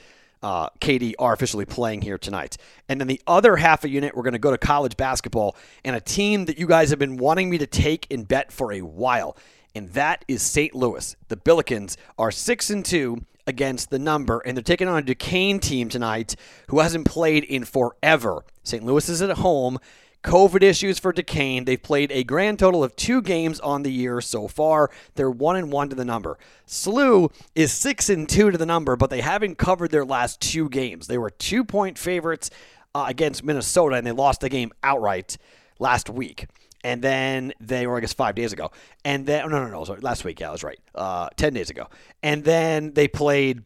uh, 0.43 0.71
KD 0.81 1.15
are 1.19 1.35
officially 1.35 1.67
playing 1.67 2.01
here 2.01 2.17
tonight. 2.17 2.57
And 2.89 2.99
then 2.99 3.09
the 3.09 3.21
other 3.27 3.57
half 3.57 3.85
a 3.85 3.91
unit, 3.91 4.17
we're 4.17 4.23
going 4.23 4.33
to 4.33 4.39
go 4.39 4.53
to 4.53 4.59
college 4.59 4.97
basketball 4.97 5.55
and 5.85 5.95
a 5.95 6.01
team 6.01 6.47
that 6.47 6.59
you 6.59 6.67
guys 6.67 6.89
have 6.91 6.99
been 6.99 7.19
wanting 7.19 7.51
me 7.51 7.59
to 7.59 7.67
take 7.67 8.07
and 8.11 8.27
bet 8.27 8.51
for 8.51 8.73
a 8.73 8.81
while 8.81 9.37
and 9.77 9.91
that 9.91 10.25
is 10.27 10.43
St. 10.43 10.75
Louis. 10.75 11.17
The 11.29 11.37
Billikens 11.37 11.97
are 12.19 12.31
6 12.31 12.71
and 12.71 12.85
2 12.85 13.23
against 13.47 13.91
the 13.91 13.99
number, 13.99 14.41
and 14.41 14.57
they're 14.57 14.63
taking 14.63 14.89
on 14.89 14.99
a 14.99 15.03
Duquesne 15.03 15.61
team 15.61 15.89
tonight 15.89 16.35
who 16.69 16.81
hasn't 16.81 17.07
played 17.07 17.45
in 17.45 17.65
forever. 17.65 18.45
St. 18.63 18.83
Louis 18.83 19.09
is 19.09 19.21
at 19.21 19.31
home. 19.39 19.79
COVID 20.25 20.63
issues 20.63 20.99
for 20.99 21.13
Duquesne. 21.13 21.67
They've 21.67 21.81
played 21.81 22.11
a 22.11 22.25
grand 22.25 22.59
total 22.59 22.83
of 22.83 22.97
two 22.97 23.23
games 23.23 23.61
on 23.61 23.83
the 23.83 23.93
year 23.93 24.21
so 24.21 24.49
far. 24.49 24.91
They're 25.15 25.31
one 25.31 25.57
and 25.57 25.71
one 25.71 25.89
to 25.91 25.95
the 25.95 26.05
number. 26.05 26.39
SLU 26.67 27.31
is 27.55 27.71
six 27.71 28.09
and 28.09 28.29
two 28.29 28.51
to 28.51 28.59
the 28.59 28.67
number, 28.67 28.97
but 28.97 29.11
they 29.11 29.21
haven't 29.21 29.59
covered 29.59 29.93
their 29.93 30.05
last 30.05 30.41
two 30.41 30.69
games. 30.69 31.07
They 31.07 31.19
were 31.19 31.31
two 31.31 31.65
point 31.65 31.97
favorites 31.99 32.51
uh, 32.95 33.05
against 33.07 33.45
Minnesota, 33.45 33.97
and 33.97 34.07
they 34.07 34.13
lost 34.13 34.41
the 34.41 34.49
game 34.49 34.73
outright 34.83 35.37
last 35.79 36.11
week 36.11 36.47
and 36.87 37.03
then 37.03 37.53
they 37.61 37.87
were 37.87 37.97
I 37.97 38.01
guess 38.01 38.13
five 38.13 38.37
days 38.37 38.53
ago, 38.53 38.71
and 39.05 39.27
then 39.27 39.45
oh, 39.45 39.49
no 39.49 39.65
no 39.65 39.71
no 39.71 39.85
sorry, 39.85 40.01
last 40.01 40.25
week 40.25 40.39
yeah 40.39 40.49
I 40.49 40.53
was 40.53 40.63
right 40.63 40.79
uh, 40.95 41.29
ten 41.37 41.53
days 41.53 41.69
ago, 41.69 41.89
and 42.23 42.45
then 42.45 42.93
they 42.95 43.09
played 43.09 43.63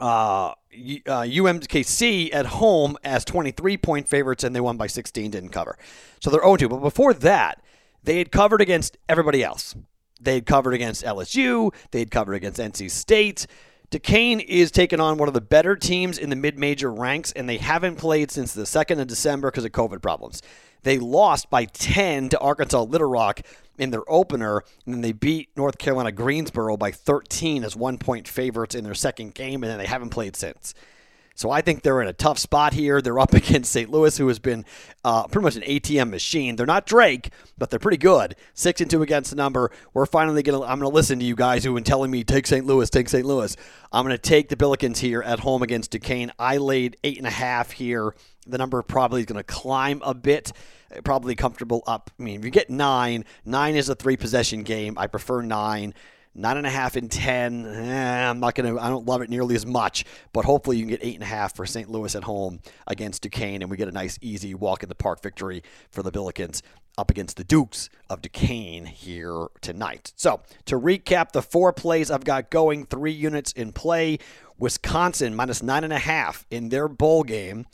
uh, 0.00 0.50
uh, 0.50 0.54
UMKC 0.72 2.32
at 2.32 2.46
home 2.46 2.96
as 3.02 3.24
23 3.24 3.76
point 3.78 4.08
favorites, 4.08 4.44
and 4.44 4.54
they 4.54 4.60
won 4.60 4.76
by 4.76 4.86
16, 4.86 5.32
didn't 5.32 5.48
cover, 5.48 5.76
so 6.20 6.30
they're 6.30 6.40
0 6.40 6.56
2. 6.56 6.68
But 6.68 6.78
before 6.78 7.12
that, 7.14 7.60
they 8.04 8.18
had 8.18 8.30
covered 8.30 8.60
against 8.60 8.96
everybody 9.08 9.42
else. 9.42 9.74
They 10.20 10.34
had 10.34 10.46
covered 10.46 10.74
against 10.74 11.04
LSU. 11.04 11.74
They 11.90 12.00
had 12.00 12.10
covered 12.10 12.34
against 12.34 12.60
NC 12.60 12.90
State. 12.90 13.46
Duquesne 13.90 14.40
is 14.40 14.70
taking 14.70 15.00
on 15.00 15.16
one 15.16 15.28
of 15.28 15.34
the 15.34 15.40
better 15.40 15.74
teams 15.74 16.18
in 16.18 16.28
the 16.28 16.36
mid-major 16.36 16.92
ranks, 16.92 17.32
and 17.32 17.48
they 17.48 17.56
haven't 17.56 17.96
played 17.96 18.30
since 18.30 18.52
the 18.52 18.64
2nd 18.64 19.00
of 19.00 19.06
December 19.06 19.50
because 19.50 19.64
of 19.64 19.72
COVID 19.72 20.02
problems. 20.02 20.42
They 20.82 20.98
lost 20.98 21.48
by 21.48 21.64
10 21.64 22.28
to 22.30 22.38
Arkansas 22.38 22.82
Little 22.82 23.08
Rock 23.08 23.40
in 23.78 23.90
their 23.90 24.02
opener, 24.06 24.62
and 24.84 24.94
then 24.94 25.00
they 25.00 25.12
beat 25.12 25.48
North 25.56 25.78
Carolina 25.78 26.12
Greensboro 26.12 26.76
by 26.76 26.90
13 26.90 27.64
as 27.64 27.76
one 27.76 27.96
point 27.96 28.28
favorites 28.28 28.74
in 28.74 28.84
their 28.84 28.94
second 28.94 29.34
game, 29.34 29.62
and 29.62 29.70
then 29.70 29.78
they 29.78 29.86
haven't 29.86 30.10
played 30.10 30.36
since. 30.36 30.74
So 31.38 31.52
I 31.52 31.60
think 31.62 31.82
they're 31.84 32.02
in 32.02 32.08
a 32.08 32.12
tough 32.12 32.36
spot 32.36 32.72
here. 32.72 33.00
They're 33.00 33.20
up 33.20 33.32
against 33.34 33.70
St. 33.70 33.88
Louis, 33.88 34.16
who 34.18 34.26
has 34.26 34.40
been 34.40 34.64
uh, 35.04 35.28
pretty 35.28 35.44
much 35.44 35.54
an 35.54 35.62
ATM 35.62 36.10
machine. 36.10 36.56
They're 36.56 36.66
not 36.66 36.84
Drake, 36.84 37.30
but 37.56 37.70
they're 37.70 37.78
pretty 37.78 37.96
good. 37.96 38.34
Six 38.54 38.80
and 38.80 38.90
two 38.90 39.02
against 39.02 39.30
the 39.30 39.36
number. 39.36 39.70
We're 39.94 40.06
finally 40.06 40.42
gonna. 40.42 40.62
I'm 40.62 40.80
gonna 40.80 40.88
listen 40.88 41.20
to 41.20 41.24
you 41.24 41.36
guys 41.36 41.62
who've 41.62 41.76
been 41.76 41.84
telling 41.84 42.10
me 42.10 42.24
take 42.24 42.48
St. 42.48 42.66
Louis, 42.66 42.90
take 42.90 43.08
St. 43.08 43.24
Louis. 43.24 43.56
I'm 43.92 44.04
gonna 44.04 44.18
take 44.18 44.48
the 44.48 44.56
Billikens 44.56 44.98
here 44.98 45.22
at 45.22 45.38
home 45.38 45.62
against 45.62 45.92
Duquesne. 45.92 46.32
I 46.40 46.56
laid 46.56 46.96
eight 47.04 47.18
and 47.18 47.26
a 47.26 47.30
half 47.30 47.70
here. 47.70 48.16
The 48.48 48.58
number 48.58 48.82
probably 48.82 49.20
is 49.20 49.26
gonna 49.26 49.44
climb 49.44 50.02
a 50.04 50.14
bit 50.14 50.50
probably 51.04 51.36
comfortable 51.36 51.84
up. 51.86 52.10
I 52.18 52.22
mean, 52.24 52.40
if 52.40 52.44
you 52.44 52.50
get 52.50 52.68
nine, 52.68 53.24
nine 53.44 53.76
is 53.76 53.88
a 53.88 53.94
three 53.94 54.16
possession 54.16 54.64
game. 54.64 54.98
I 54.98 55.06
prefer 55.06 55.42
nine. 55.42 55.94
Nine 56.38 56.56
and 56.56 56.66
a 56.66 56.70
half 56.70 56.94
and 56.94 57.10
ten. 57.10 57.66
Eh, 57.66 58.30
I'm 58.30 58.38
not 58.38 58.54
gonna. 58.54 58.78
I 58.78 58.88
don't 58.88 59.06
love 59.06 59.22
it 59.22 59.28
nearly 59.28 59.56
as 59.56 59.66
much, 59.66 60.04
but 60.32 60.44
hopefully 60.44 60.76
you 60.76 60.84
can 60.84 60.90
get 60.90 61.00
eight 61.02 61.14
and 61.14 61.24
a 61.24 61.26
half 61.26 61.56
for 61.56 61.66
St. 61.66 61.90
Louis 61.90 62.14
at 62.14 62.22
home 62.22 62.60
against 62.86 63.22
Duquesne, 63.22 63.60
and 63.60 63.70
we 63.70 63.76
get 63.76 63.88
a 63.88 63.92
nice, 63.92 64.18
easy 64.22 64.54
walk 64.54 64.84
in 64.84 64.88
the 64.88 64.94
park 64.94 65.20
victory 65.20 65.64
for 65.90 66.04
the 66.04 66.12
Billikens 66.12 66.62
up 66.96 67.10
against 67.10 67.36
the 67.36 67.44
Dukes 67.44 67.90
of 68.08 68.22
Duquesne 68.22 68.86
here 68.86 69.48
tonight. 69.60 70.12
So 70.16 70.40
to 70.66 70.78
recap, 70.78 71.32
the 71.32 71.42
four 71.42 71.72
plays 71.72 72.10
I've 72.10 72.24
got 72.24 72.50
going, 72.50 72.86
three 72.86 73.12
units 73.12 73.52
in 73.52 73.72
play. 73.72 74.18
Wisconsin 74.58 75.34
minus 75.34 75.62
nine 75.62 75.84
and 75.84 75.92
a 75.92 75.98
half 75.98 76.46
in 76.50 76.68
their 76.68 76.88
bowl 76.88 77.24
game. 77.24 77.66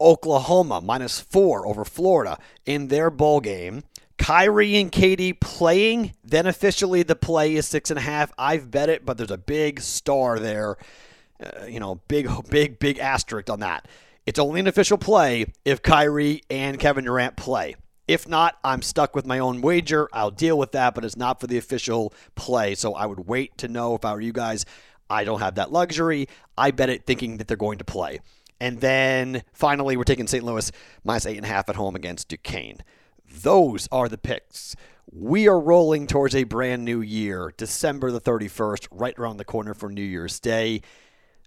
Oklahoma 0.00 0.80
minus 0.80 1.20
four 1.20 1.66
over 1.66 1.84
Florida 1.84 2.38
in 2.66 2.88
their 2.88 3.10
bowl 3.10 3.40
game. 3.40 3.84
Kyrie 4.18 4.76
and 4.76 4.90
KD 4.90 5.38
playing, 5.40 6.12
then 6.24 6.46
officially 6.46 7.02
the 7.02 7.16
play 7.16 7.54
is 7.54 7.66
six 7.66 7.90
and 7.90 7.98
a 7.98 8.02
half. 8.02 8.32
I've 8.38 8.70
bet 8.70 8.88
it, 8.88 9.04
but 9.04 9.16
there's 9.16 9.30
a 9.30 9.38
big 9.38 9.80
star 9.80 10.38
there. 10.38 10.76
Uh, 11.42 11.66
you 11.66 11.80
know, 11.80 11.96
big, 12.08 12.28
big, 12.50 12.78
big 12.78 12.98
asterisk 12.98 13.50
on 13.50 13.60
that. 13.60 13.88
It's 14.26 14.38
only 14.38 14.60
an 14.60 14.66
official 14.66 14.96
play 14.96 15.52
if 15.64 15.82
Kyrie 15.82 16.42
and 16.48 16.78
Kevin 16.78 17.04
Durant 17.04 17.36
play. 17.36 17.76
If 18.06 18.28
not, 18.28 18.58
I'm 18.62 18.82
stuck 18.82 19.14
with 19.14 19.26
my 19.26 19.38
own 19.38 19.60
wager. 19.60 20.08
I'll 20.12 20.30
deal 20.30 20.58
with 20.58 20.72
that, 20.72 20.94
but 20.94 21.04
it's 21.04 21.16
not 21.16 21.40
for 21.40 21.46
the 21.46 21.58
official 21.58 22.12
play. 22.34 22.74
So 22.74 22.94
I 22.94 23.06
would 23.06 23.26
wait 23.26 23.56
to 23.58 23.68
know 23.68 23.94
if 23.94 24.04
I 24.04 24.12
were 24.12 24.20
you 24.20 24.32
guys. 24.32 24.66
I 25.08 25.24
don't 25.24 25.40
have 25.40 25.56
that 25.56 25.72
luxury. 25.72 26.28
I 26.56 26.70
bet 26.70 26.90
it 26.90 27.06
thinking 27.06 27.38
that 27.38 27.48
they're 27.48 27.56
going 27.56 27.78
to 27.78 27.84
play. 27.84 28.20
And 28.60 28.80
then 28.80 29.42
finally, 29.52 29.96
we're 29.96 30.04
taking 30.04 30.26
St. 30.26 30.44
Louis 30.44 30.70
minus 31.02 31.26
eight 31.26 31.36
and 31.36 31.46
a 31.46 31.48
half 31.48 31.68
at 31.68 31.76
home 31.76 31.96
against 31.96 32.28
Duquesne. 32.28 32.82
Those 33.30 33.88
are 33.90 34.08
the 34.08 34.18
picks. 34.18 34.76
We 35.10 35.46
are 35.48 35.60
rolling 35.60 36.06
towards 36.06 36.34
a 36.34 36.44
brand 36.44 36.84
new 36.84 37.00
year, 37.00 37.52
December 37.56 38.10
the 38.10 38.20
31st, 38.20 38.88
right 38.90 39.18
around 39.18 39.36
the 39.36 39.44
corner 39.44 39.74
for 39.74 39.88
New 39.88 40.02
Year's 40.02 40.40
Day. 40.40 40.82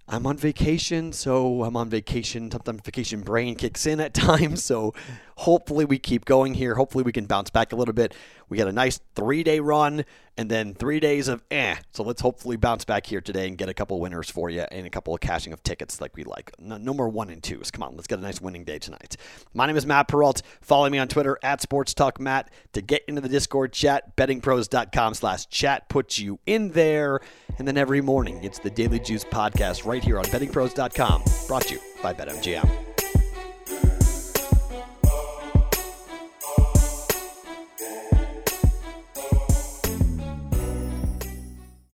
I'm 0.09 0.25
on 0.25 0.37
vacation, 0.37 1.11
so 1.11 1.63
I'm 1.63 1.75
on 1.75 1.89
vacation. 1.89 2.49
Sometimes 2.49 2.81
vacation 2.81 3.21
brain 3.21 3.55
kicks 3.55 3.85
in 3.85 3.99
at 3.99 4.13
times. 4.13 4.63
So 4.63 4.93
hopefully 5.35 5.83
we 5.83 5.99
keep 5.99 6.23
going 6.23 6.53
here. 6.53 6.75
Hopefully 6.75 7.03
we 7.03 7.11
can 7.11 7.25
bounce 7.25 7.49
back 7.49 7.73
a 7.73 7.75
little 7.75 7.93
bit. 7.93 8.15
We 8.47 8.59
had 8.59 8.69
a 8.69 8.73
nice 8.73 9.01
three 9.15 9.43
day 9.43 9.59
run 9.59 10.05
and 10.37 10.49
then 10.49 10.73
three 10.73 10.99
days 10.99 11.27
of 11.27 11.43
eh. 11.51 11.75
So 11.91 12.03
let's 12.03 12.21
hopefully 12.21 12.57
bounce 12.57 12.85
back 12.85 13.05
here 13.05 13.21
today 13.21 13.47
and 13.47 13.57
get 13.57 13.69
a 13.69 13.73
couple 13.73 13.99
winners 13.99 14.29
for 14.29 14.49
you 14.49 14.61
and 14.71 14.85
a 14.85 14.89
couple 14.89 15.13
of 15.13 15.19
cashing 15.19 15.53
of 15.53 15.63
tickets 15.63 15.99
like 15.99 16.15
we 16.15 16.23
like. 16.23 16.51
No, 16.59 16.77
no 16.77 16.93
more 16.93 17.09
one 17.09 17.29
and 17.29 17.41
twos. 17.41 17.71
Come 17.71 17.83
on, 17.83 17.95
let's 17.95 18.07
get 18.07 18.19
a 18.19 18.21
nice 18.21 18.39
winning 18.39 18.63
day 18.63 18.79
tonight. 18.79 19.17
My 19.53 19.65
name 19.65 19.77
is 19.77 19.85
Matt 19.85 20.07
Perrault. 20.07 20.41
Follow 20.61 20.89
me 20.89 20.99
on 20.99 21.07
Twitter 21.07 21.37
at 21.41 21.61
Sports 21.61 21.93
Talk 21.93 22.19
Matt 22.19 22.49
to 22.73 22.81
get 22.81 23.03
into 23.07 23.21
the 23.21 23.29
Discord 23.29 23.73
chat. 23.73 24.15
Bettingpros.com 24.15 25.13
slash 25.13 25.47
chat 25.47 25.89
puts 25.89 26.19
you 26.19 26.39
in 26.45 26.71
there. 26.71 27.19
And 27.57 27.67
then 27.67 27.77
every 27.77 28.01
morning, 28.01 28.43
it's 28.43 28.59
the 28.59 28.69
Daily 28.69 28.99
Juice 28.99 29.25
podcast 29.25 29.85
right 29.85 30.03
here 30.03 30.19
on 30.19 30.25
bettingpros.com. 30.25 31.23
Brought 31.47 31.63
to 31.63 31.73
you 31.75 31.81
by 32.03 32.13
BetMGM. 32.13 32.86